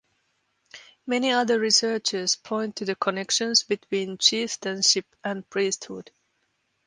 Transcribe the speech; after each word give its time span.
Many 1.05 1.29
other 1.29 1.59
researchers 1.59 2.35
point 2.35 2.77
to 2.77 2.85
the 2.85 2.95
connections 2.95 3.61
between 3.61 4.17
chieftainship 4.17 5.05
and 5.23 5.47
priesthood. 5.47 6.09